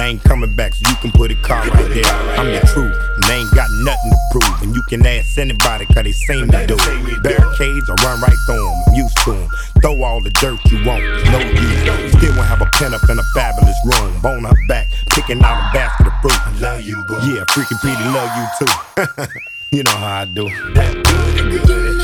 I 0.06 0.10
ain't 0.10 0.24
coming 0.24 0.56
back, 0.56 0.76
so 0.76 0.88
you 0.88 0.96
can 0.98 1.12
put 1.12 1.32
a 1.32 1.36
car 1.42 1.66
right 1.66 1.90
there. 1.90 2.06
I'm 2.38 2.46
the 2.46 2.62
truth, 2.72 2.94
and 2.94 3.26
I 3.26 3.42
ain't 3.42 3.52
got 3.56 3.68
nothing 3.82 4.12
to 4.12 4.18
prove. 4.30 4.62
And 4.62 4.76
you 4.76 4.84
can 4.84 5.04
ask 5.04 5.36
anybody, 5.40 5.88
cause 5.88 6.04
they 6.04 6.12
seen 6.12 6.46
me 6.46 6.68
do 6.68 6.78
it. 6.78 7.24
Barricades, 7.24 7.90
I 7.90 7.96
run 8.06 8.22
right 8.22 8.38
through 8.46 8.70
them, 8.70 8.94
used 8.94 9.18
to 9.26 9.32
them. 9.32 9.50
Throw 9.82 10.04
all 10.04 10.22
the 10.22 10.30
dirt 10.30 10.60
you 10.70 10.78
want, 10.86 11.02
no 11.34 11.40
use. 11.42 12.14
Still 12.14 12.38
won't 12.38 12.46
have 12.46 12.62
a 12.62 12.70
pen 12.78 12.94
up 12.94 13.02
in 13.10 13.18
a 13.18 13.24
fabulous 13.34 13.78
room. 13.84 14.22
Bone 14.22 14.44
her 14.44 14.54
back, 14.68 14.92
picking 15.10 15.42
out 15.42 15.58
a 15.58 15.74
basket 15.74 16.06
of 16.06 16.14
fruit. 16.22 16.38
I 16.38 16.60
love 16.60 16.82
you, 16.82 17.04
boy. 17.06 17.18
Yeah, 17.26 17.42
freaking 17.50 17.82
Petey, 17.82 18.06
love 18.14 18.30
you 18.38 18.46
too. 18.62 19.26
you 19.78 19.82
know 19.86 19.98
how 19.98 20.22
I 20.22 20.26
do. 20.26 20.44
That 20.76 20.94
good, 21.04 21.66
good. 21.66 21.95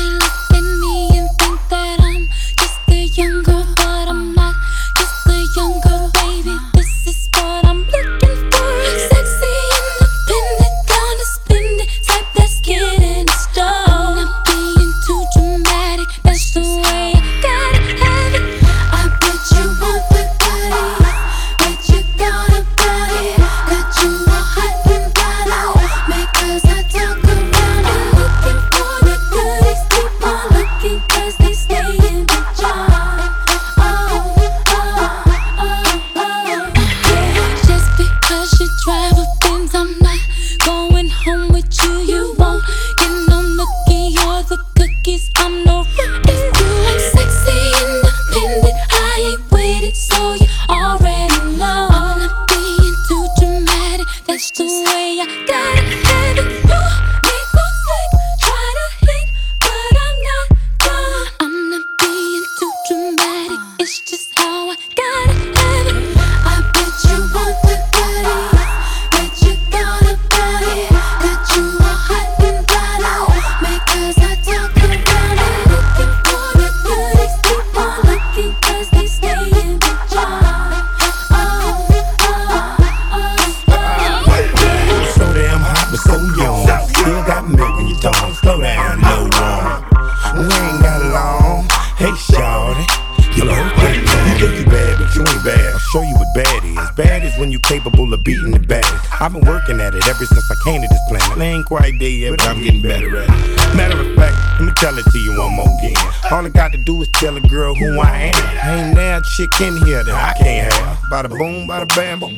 beating 98.24 98.50
the 98.52 98.58
bag. 98.58 98.84
I've 99.20 99.32
been 99.32 99.44
working 99.44 99.80
at 99.80 99.94
it 99.94 100.06
ever 100.06 100.24
since 100.24 100.50
I 100.50 100.54
came 100.64 100.82
to 100.82 100.88
this 100.88 101.00
planet. 101.08 101.38
I 101.38 101.44
ain't 101.44 101.66
quite 101.66 101.98
there 101.98 102.08
yet, 102.08 102.30
but 102.30 102.46
I'm 102.46 102.62
getting 102.62 102.82
better 102.82 103.16
at 103.16 103.28
it. 103.28 103.76
Matter 103.76 104.00
of 104.00 104.14
fact, 104.16 104.36
let 104.60 104.66
me 104.66 104.72
tell 104.76 104.96
it 104.96 105.04
to 105.04 105.18
you 105.18 105.38
one 105.38 105.54
more 105.54 105.66
again. 105.78 105.96
All 106.30 106.44
I 106.44 106.48
got 106.48 106.72
to 106.72 106.78
do 106.78 107.00
is 107.02 107.08
tell 107.14 107.36
a 107.36 107.40
girl 107.40 107.74
who 107.74 108.00
I 108.00 108.32
am. 108.34 108.86
Ain't 108.86 108.96
that 108.96 109.24
chick 109.24 109.60
in 109.60 109.76
here 109.84 110.04
that 110.04 110.14
I 110.14 110.32
can't 110.38 110.72
have. 110.72 110.98
Bada 111.10 111.28
boom, 111.28 111.68
bada 111.68 111.88
bam, 111.94 112.20
bam. 112.20 112.36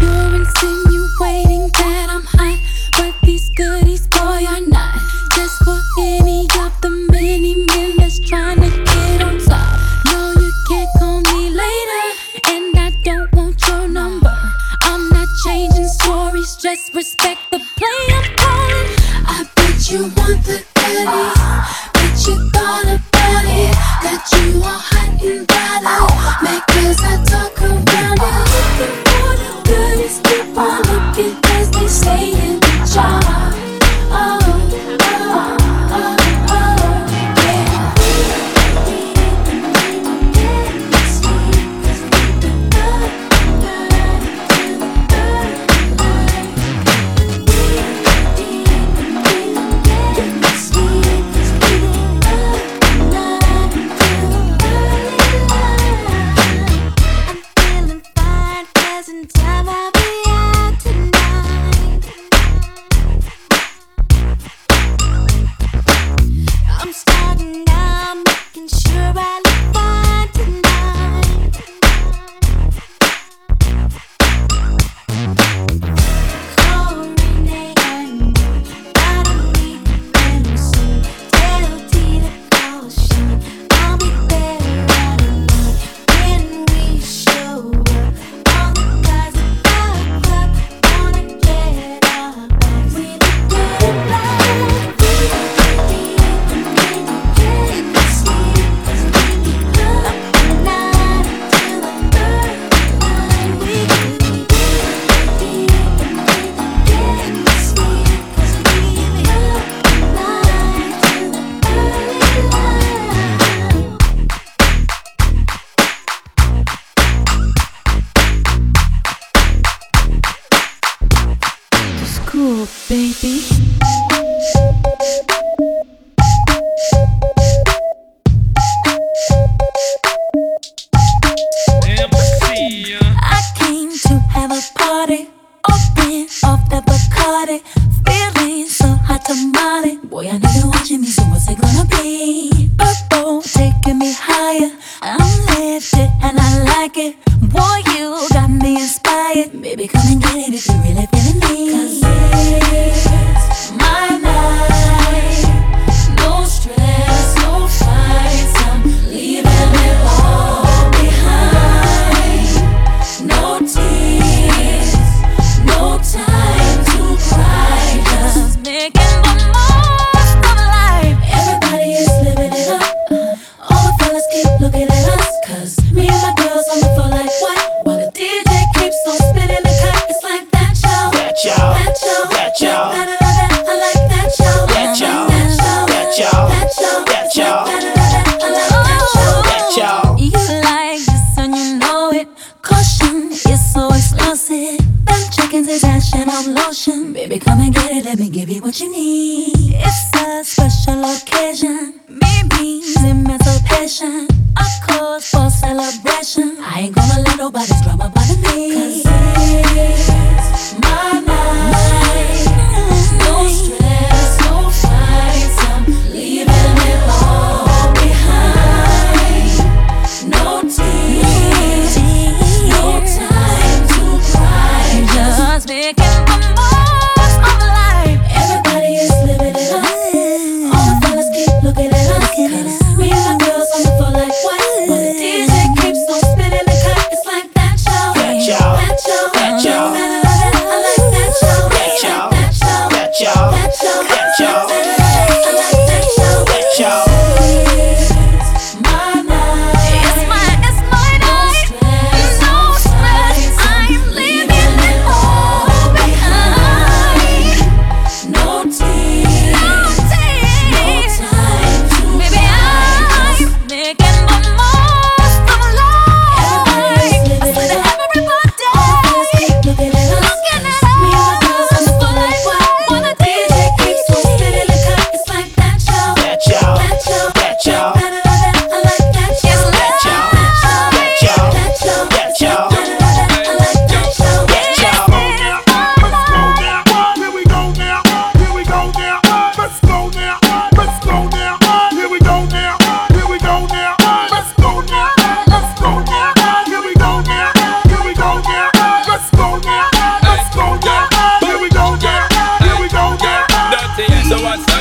You're 0.00 0.34
insinuating 0.36 1.70
that 1.78 2.08
I'm 2.10 2.22
hot, 2.24 2.58
but 2.96 3.14
these 3.26 3.48
goodies, 3.50 4.06
boy, 4.08 4.44
are 4.46 4.60
not 4.60 4.98
just 5.34 5.62
for 5.64 5.78
any. 5.98 6.59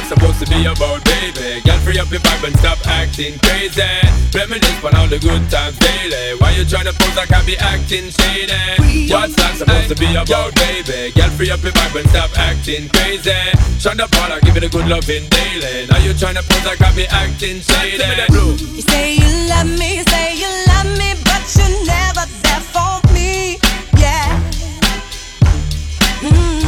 Supposed 0.10 0.42
to 0.42 0.48
be 0.50 0.66
about, 0.66 1.06
baby? 1.06 1.62
Girl, 1.62 1.78
free 1.86 2.00
up 2.02 2.10
your 2.10 2.20
vibe 2.26 2.48
and 2.50 2.58
stop 2.58 2.82
acting 2.88 3.38
crazy. 3.46 3.86
Reminisce 4.34 4.84
on 4.84 4.96
all 4.98 5.08
the 5.08 5.20
good 5.22 5.46
times 5.54 5.78
daily. 5.78 6.34
Why 6.42 6.50
you 6.58 6.66
tryna 6.66 6.98
pose 6.98 7.16
like 7.16 7.32
I 7.32 7.46
be 7.46 7.56
acting 7.58 8.10
shady? 8.10 9.06
What's 9.14 9.36
that 9.38 9.54
supposed 9.62 9.90
to 9.90 9.96
be 9.96 10.10
about, 10.10 10.56
baby? 10.58 11.14
Girl, 11.14 11.30
free 11.38 11.52
up 11.52 11.62
your 11.62 11.74
vibe 11.74 12.02
and 12.02 12.10
stop 12.10 12.34
acting 12.42 12.90
crazy. 12.90 13.38
Shonda 13.78 14.10
Paula, 14.10 14.42
give 14.42 14.58
it 14.58 14.64
a 14.64 14.70
good 14.70 14.88
loving 14.90 15.30
daily. 15.30 15.86
Now 15.86 16.02
you 16.02 16.18
tryna 16.18 16.42
pose 16.42 16.66
like 16.66 16.82
I 16.82 16.90
be 16.96 17.06
acting 17.14 17.62
shady. 17.62 18.02
You 18.34 18.82
say 18.82 19.14
you 19.14 19.30
love 19.46 19.70
me, 19.78 20.02
you 20.02 20.04
say 20.10 20.34
you 20.42 20.50
love 20.74 20.90
me, 20.98 21.14
but 21.22 21.46
you're 21.54 21.86
never 21.86 22.26
there 22.42 22.64
for 22.74 22.98
me. 23.14 23.62
Yeah. 23.94 24.42
Mm. 26.26 26.59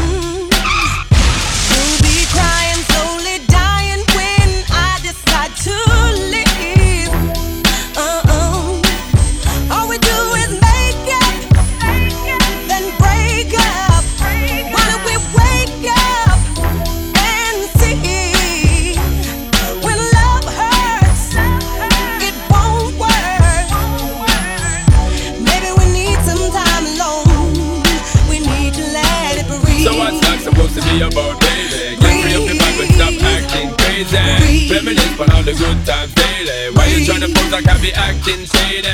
Crazy. 34.12 34.74
Reminisce 34.74 35.20
on 35.20 35.32
all 35.32 35.44
the 35.44 35.54
good 35.54 35.80
times 35.86 36.14
daily. 36.14 36.76
Why 36.76 36.86
you 36.88 37.06
tryna 37.06 37.34
pose 37.34 37.52
like 37.52 37.68
I 37.68 37.78
be 37.80 37.94
acting 37.94 38.46
shady? 38.46 38.90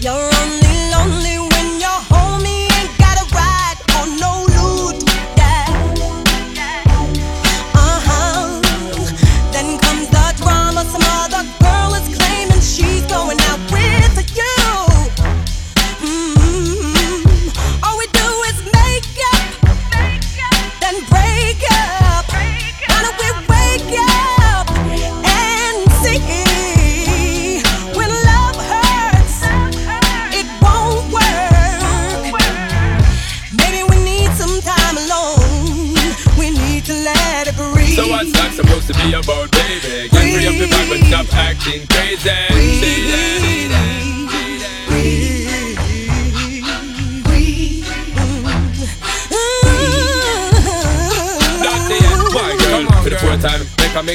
You're 0.00 0.14
only 0.14 0.74
lonely 0.90 0.99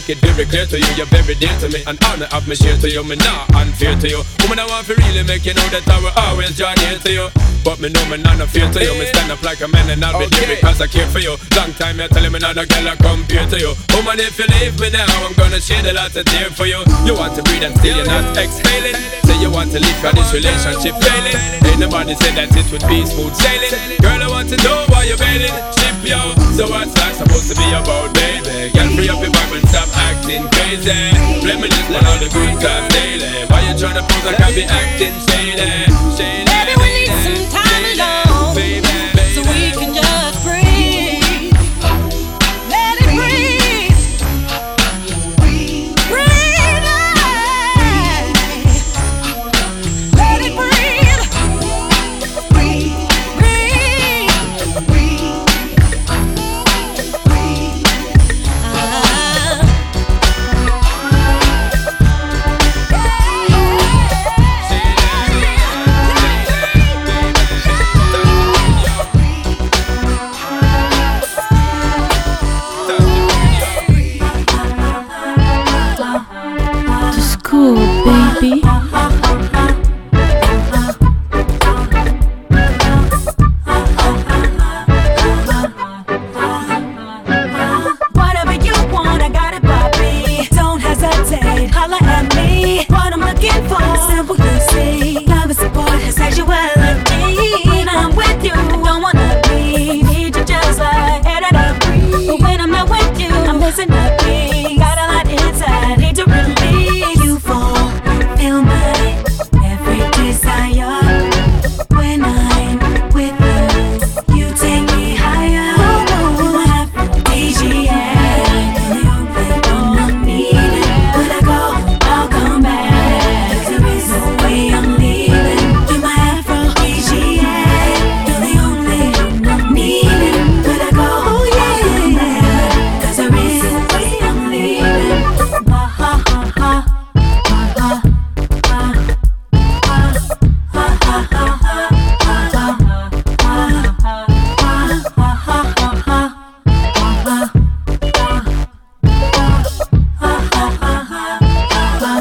make 0.08 0.18
it 0.18 0.30
very 0.30 0.46
clear 0.46 0.66
to 0.66 0.78
you, 0.78 0.86
you're 0.96 1.10
very 1.10 1.34
dear 1.36 1.54
to 1.60 1.70
me, 1.70 1.82
and 1.88 1.98
honor 2.06 2.28
of 2.32 2.48
me 2.48 2.56
share 2.56 2.78
to 2.78 2.90
you, 2.90 3.04
me 3.04 3.16
not 3.16 3.50
unfair 3.56 3.98
to 3.98 4.08
you. 4.08 4.22
Woman, 4.42 4.60
I 4.60 4.66
want 4.68 4.86
to 4.88 4.94
really 4.96 5.24
make 5.24 5.46
you 5.46 5.54
know 5.54 5.66
that 5.74 5.88
I 5.88 5.98
will 5.98 6.14
always 6.30 6.56
join 6.58 6.78
here 6.78 7.00
to 7.00 7.12
you. 7.12 7.28
But 7.64 7.80
me 7.80 7.90
know 7.90 8.06
me 8.10 8.18
not 8.22 8.38
no 8.38 8.46
fear 8.46 8.70
to 8.70 8.80
you. 8.84 8.94
Me 8.94 9.08
stand 9.08 9.32
up 9.32 9.42
like 9.42 9.62
a 9.62 9.68
man 9.68 9.90
and 9.90 10.06
I'll 10.06 10.20
be 10.20 10.28
there 10.30 10.56
because 10.56 10.80
I 10.82 10.86
care 10.86 11.08
for 11.10 11.18
you. 11.18 11.34
Long 11.58 11.74
time 11.74 11.98
you're 11.98 12.08
telling 12.08 12.32
me 12.32 12.38
not 12.38 12.58
a 12.58 12.66
girl 12.68 12.88
I 12.88 12.96
compare 12.96 13.50
to 13.50 13.58
you. 13.58 13.74
Woman, 13.98 14.22
if 14.22 14.38
you 14.38 14.46
leave 14.62 14.80
me 14.80 14.92
now, 14.92 15.10
I'm 15.26 15.34
gonna 15.34 15.60
shed 15.60 15.86
a 15.88 15.94
lot 15.94 16.16
of 16.16 16.26
tears 16.26 16.54
for 16.54 16.68
you. 16.68 16.78
You 17.06 17.18
want 17.18 17.34
to 17.38 17.42
breathe 17.42 17.64
and 17.64 17.76
still 17.78 17.98
you're 17.98 18.06
not 18.06 18.38
exhaling. 18.38 19.25
Say 19.36 19.42
you 19.42 19.52
want 19.52 19.72
to 19.72 19.80
leave 19.80 20.00
cause 20.00 20.14
this 20.14 20.32
relationship 20.32 20.96
failing. 21.04 21.36
Ain't 21.68 21.80
nobody 21.80 22.16
said 22.16 22.40
that 22.40 22.56
it 22.56 22.68
would 22.72 22.88
be 22.88 23.04
smooth 23.04 23.36
sailing. 23.36 24.00
Girl, 24.00 24.24
I 24.24 24.28
want 24.32 24.48
to 24.48 24.58
know 24.64 24.86
why 24.88 25.04
you're 25.04 25.20
bailing. 25.20 25.52
Ship 25.76 25.98
yo. 26.08 26.32
So 26.56 26.72
what's 26.72 26.96
that 26.96 27.20
supposed 27.20 27.52
to 27.52 27.56
be 27.60 27.68
about, 27.76 28.16
baby? 28.16 28.72
Girl, 28.72 28.88
free 28.96 29.10
up 29.12 29.20
your 29.20 29.36
vibe 29.36 29.60
and 29.60 29.68
stop 29.68 29.92
acting 29.92 30.48
crazy. 30.56 30.96
Reminisce 31.44 31.92
on 31.92 32.06
all 32.08 32.20
the 32.24 32.32
good 32.32 32.56
times 32.64 32.88
daily. 32.96 33.28
Why 33.52 33.60
you 33.68 33.76
tryna 33.76 34.08
pose 34.08 34.24
like 34.24 34.40
I 34.40 34.56
be 34.56 34.64
acting 34.64 35.16
shady? 35.28 35.68
Shady. 36.16 36.75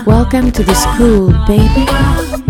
Welcome 0.07 0.53
to 0.53 0.63
the 0.63 0.75
school, 0.75 1.33
baby. 1.47 2.44